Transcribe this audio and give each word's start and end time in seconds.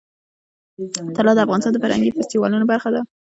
طلا 1.15 1.31
د 1.35 1.39
افغانستان 1.45 1.71
د 1.73 1.77
فرهنګي 1.83 2.11
فستیوالونو 2.15 2.65
برخه 2.71 2.89
ده. 2.95 3.01